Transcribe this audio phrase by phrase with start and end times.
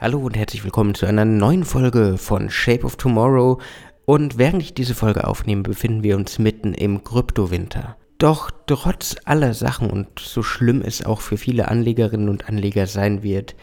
[0.00, 3.60] Hallo und herzlich willkommen zu einer neuen Folge von Shape of Tomorrow.
[4.06, 7.98] Und während ich diese Folge aufnehme, befinden wir uns mitten im Kryptowinter.
[8.16, 13.22] Doch trotz aller Sachen und so schlimm es auch für viele Anlegerinnen und Anleger sein
[13.22, 13.54] wird,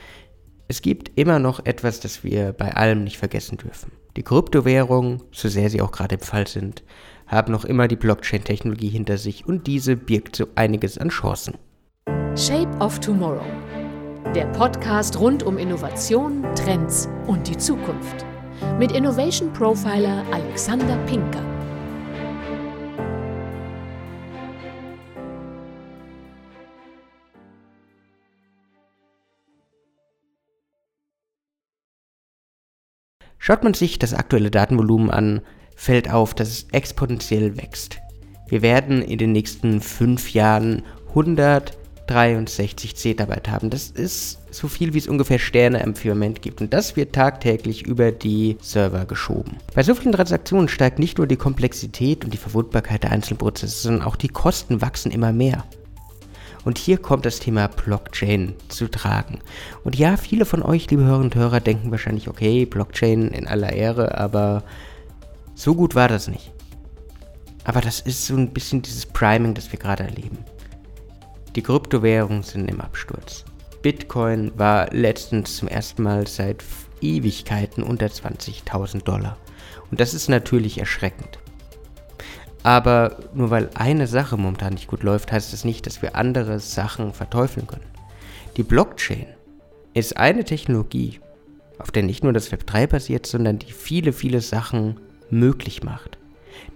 [0.67, 3.93] es gibt immer noch etwas, das wir bei allem nicht vergessen dürfen.
[4.15, 6.83] Die Kryptowährungen, so sehr sie auch gerade im Fall sind,
[7.25, 11.55] haben noch immer die Blockchain-Technologie hinter sich und diese birgt so einiges an Chancen.
[12.35, 13.41] Shape of Tomorrow.
[14.35, 18.25] Der Podcast rund um Innovation, Trends und die Zukunft.
[18.77, 21.41] Mit Innovation Profiler Alexander Pinker.
[33.37, 35.41] Schaut man sich das aktuelle Datenvolumen an,
[35.75, 37.99] fällt auf, dass es exponentiell wächst.
[38.49, 40.83] Wir werden in den nächsten fünf Jahren
[42.09, 43.69] 163 Zettabyte haben.
[43.69, 46.61] Das ist so viel, wie es ungefähr Sterne im Firmament gibt.
[46.61, 49.57] Und das wird tagtäglich über die Server geschoben.
[49.75, 53.77] Bei so vielen Transaktionen steigt nicht nur die Komplexität und die Verwundbarkeit der einzelnen Prozesse,
[53.77, 55.63] sondern auch die Kosten wachsen immer mehr.
[56.65, 59.39] Und hier kommt das Thema Blockchain zu tragen.
[59.85, 63.71] Und ja, viele von euch, liebe Hörerinnen und Hörer, denken wahrscheinlich, okay, Blockchain in aller
[63.71, 64.63] Ehre, aber
[65.55, 66.51] so gut war das nicht.
[67.63, 70.39] Aber das ist so ein bisschen dieses Priming, das wir gerade erleben.
[71.55, 73.45] Die Kryptowährungen sind im Absturz.
[73.81, 76.63] Bitcoin war letztens zum ersten Mal seit
[77.01, 79.37] Ewigkeiten unter 20.000 Dollar.
[79.91, 81.39] Und das ist natürlich erschreckend.
[82.63, 86.59] Aber nur weil eine Sache momentan nicht gut läuft, heißt das nicht, dass wir andere
[86.59, 87.85] Sachen verteufeln können.
[88.57, 89.27] Die Blockchain
[89.93, 91.19] ist eine Technologie,
[91.79, 96.17] auf der nicht nur das Web 3 basiert, sondern die viele, viele Sachen möglich macht.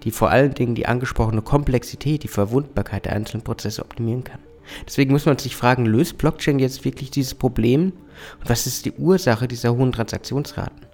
[0.04, 4.40] Die vor allen Dingen die angesprochene Komplexität, die Verwundbarkeit der einzelnen Prozesse optimieren kann.
[4.86, 7.94] Deswegen muss man sich fragen, löst Blockchain jetzt wirklich dieses Problem?
[8.40, 10.86] Und was ist die Ursache dieser hohen Transaktionsraten?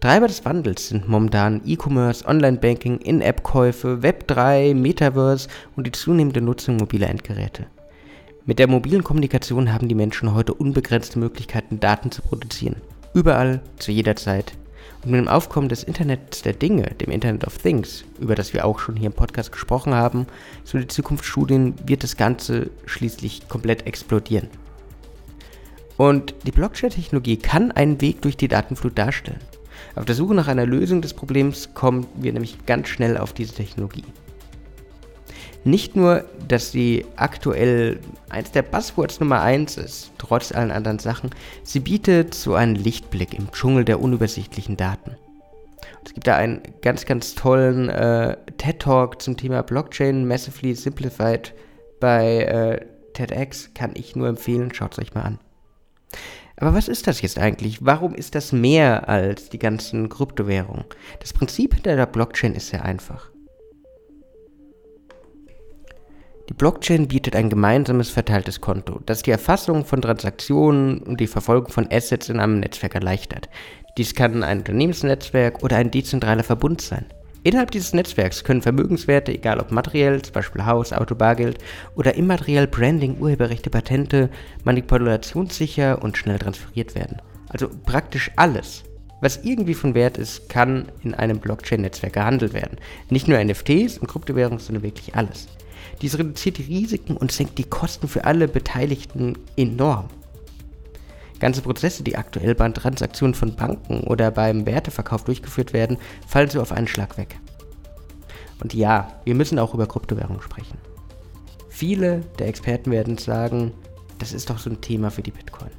[0.00, 7.10] Treiber des Wandels sind momentan E-Commerce, Online-Banking, In-App-Käufe, Web3, Metaverse und die zunehmende Nutzung mobiler
[7.10, 7.66] Endgeräte.
[8.46, 12.76] Mit der mobilen Kommunikation haben die Menschen heute unbegrenzte Möglichkeiten, Daten zu produzieren.
[13.12, 14.52] Überall, zu jeder Zeit.
[15.04, 18.64] Und mit dem Aufkommen des Internets der Dinge, dem Internet of Things, über das wir
[18.64, 20.26] auch schon hier im Podcast gesprochen haben,
[20.64, 24.48] so die Zukunftsstudien, wird das Ganze schließlich komplett explodieren.
[25.96, 29.40] Und die Blockchain-Technologie kann einen Weg durch die Datenflut darstellen.
[29.96, 33.54] Auf der Suche nach einer Lösung des Problems kommen wir nämlich ganz schnell auf diese
[33.54, 34.04] Technologie.
[35.64, 41.30] Nicht nur, dass sie aktuell eins der Buzzwords Nummer 1 ist, trotz allen anderen Sachen,
[41.62, 45.16] sie bietet so einen Lichtblick im Dschungel der unübersichtlichen Daten.
[46.04, 51.54] es gibt da einen ganz, ganz tollen äh, TED-Talk zum Thema Blockchain Massively Simplified
[52.00, 55.38] bei äh, TEDx, kann ich nur empfehlen, schaut es euch mal an.
[56.56, 57.84] Aber was ist das jetzt eigentlich?
[57.84, 60.84] Warum ist das mehr als die ganzen Kryptowährungen?
[61.20, 63.30] Das Prinzip hinter der Blockchain ist sehr einfach.
[66.48, 71.70] Die Blockchain bietet ein gemeinsames verteiltes Konto, das die Erfassung von Transaktionen und die Verfolgung
[71.70, 73.50] von Assets in einem Netzwerk erleichtert.
[73.98, 77.04] Dies kann ein Unternehmensnetzwerk oder ein dezentraler Verbund sein.
[77.42, 81.58] Innerhalb dieses Netzwerks können Vermögenswerte, egal ob materiell, zum Beispiel Haus, Auto, Bargeld,
[81.96, 84.30] oder immateriell Branding, Urheberrechte, Patente,
[84.64, 87.20] manipulationssicher und schnell transferiert werden.
[87.50, 88.84] Also praktisch alles,
[89.20, 92.78] was irgendwie von Wert ist, kann in einem Blockchain-Netzwerk gehandelt werden.
[93.10, 95.48] Nicht nur NFTs und Kryptowährungen, sondern wirklich alles.
[96.02, 100.08] Dies reduziert die Risiken und senkt die Kosten für alle Beteiligten enorm.
[101.40, 106.60] Ganze Prozesse, die aktuell bei Transaktionen von Banken oder beim Werteverkauf durchgeführt werden, fallen so
[106.60, 107.38] auf einen Schlag weg.
[108.60, 110.78] Und ja, wir müssen auch über Kryptowährungen sprechen.
[111.68, 113.72] Viele der Experten werden sagen,
[114.18, 115.70] das ist doch so ein Thema für die Bitcoin.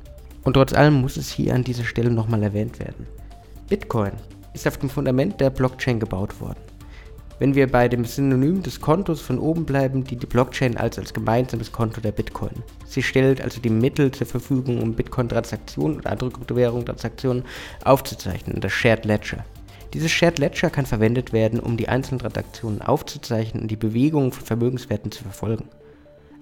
[0.44, 3.06] Und trotz allem muss es hier an dieser Stelle nochmal erwähnt werden.
[3.68, 4.14] Bitcoin
[4.54, 6.69] ist auf dem Fundament der Blockchain gebaut worden.
[7.40, 11.14] Wenn wir bei dem Synonym des Kontos von oben bleiben, dient die Blockchain als als
[11.14, 12.52] gemeinsames Konto der Bitcoin.
[12.86, 17.46] Sie stellt also die Mittel zur Verfügung, um Bitcoin-Transaktionen oder andere Kryptowährungen-Transaktionen
[17.86, 19.46] aufzuzeichnen, das Shared Ledger.
[19.94, 24.46] Dieses Shared Ledger kann verwendet werden, um die einzelnen Transaktionen aufzuzeichnen und die Bewegungen von
[24.46, 25.70] Vermögenswerten zu verfolgen.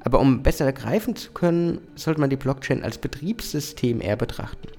[0.04, 4.70] Aber um besser greifen zu können, sollte man die Blockchain als Betriebssystem eher betrachten,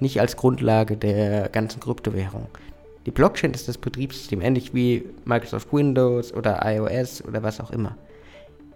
[0.00, 2.46] nicht als Grundlage der ganzen Kryptowährung.
[3.06, 7.96] Die Blockchain ist das Betriebssystem, ähnlich wie Microsoft Windows oder iOS oder was auch immer.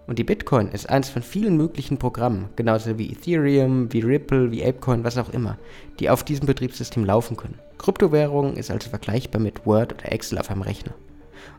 [0.07, 4.65] Und die Bitcoin ist eines von vielen möglichen Programmen, genauso wie Ethereum, wie Ripple, wie
[4.65, 5.59] Apecoin, was auch immer,
[6.01, 7.59] die auf diesem Betriebssystem laufen können.
[7.79, 10.95] Kryptowährung ist also vergleichbar mit Word oder Excel auf einem Rechner.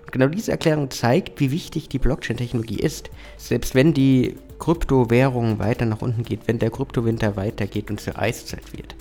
[0.01, 3.09] Und genau diese Erklärung zeigt, wie wichtig die Blockchain-Technologie ist.
[3.37, 8.73] Selbst wenn die Kryptowährung weiter nach unten geht, wenn der Kryptowinter weitergeht und zur Eiszeit
[8.73, 8.95] wird,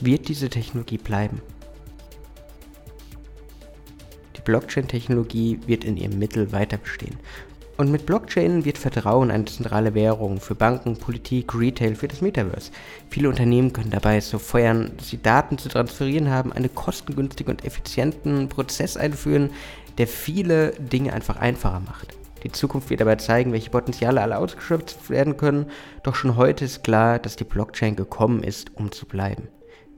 [0.00, 1.42] wird diese Technologie bleiben.
[4.40, 7.18] Die Blockchain-Technologie wird in ihrem Mittel weiter bestehen.
[7.76, 12.70] Und mit Blockchain wird Vertrauen eine zentrale Währung für Banken, Politik, Retail, für das Metaverse.
[13.10, 17.66] Viele Unternehmen können dabei so feuern, dass sie Daten zu transferieren haben, einen kostengünstigen und
[17.66, 19.50] effizienten Prozess einführen,
[19.98, 22.16] der viele Dinge einfach einfacher macht.
[22.42, 25.66] Die Zukunft wird dabei zeigen, welche Potenziale alle ausgeschöpft werden können,
[26.02, 29.48] doch schon heute ist klar, dass die Blockchain gekommen ist, um zu bleiben.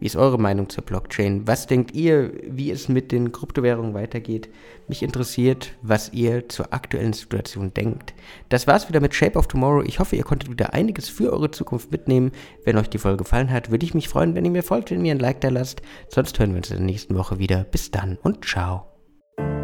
[0.03, 1.47] Wie ist eure Meinung zur Blockchain?
[1.47, 4.49] Was denkt ihr, wie es mit den Kryptowährungen weitergeht?
[4.89, 8.13] Mich interessiert, was ihr zur aktuellen Situation denkt.
[8.49, 9.85] Das war's wieder mit Shape of Tomorrow.
[9.85, 12.33] Ich hoffe, ihr konntet wieder einiges für eure Zukunft mitnehmen.
[12.65, 15.05] Wenn euch die Folge gefallen hat, würde ich mich freuen, wenn ihr mir folgt, wenn
[15.05, 15.83] ihr ein Like da lasst.
[16.09, 17.63] Sonst hören wir uns in der nächsten Woche wieder.
[17.63, 18.87] Bis dann und ciao.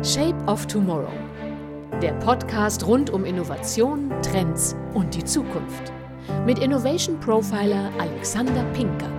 [0.04, 1.10] Shape of Tomorrow.
[2.00, 5.92] Der Podcast rund um Innovation, Trends und die Zukunft.
[6.46, 9.17] Mit Innovation Profiler Alexander Pinker.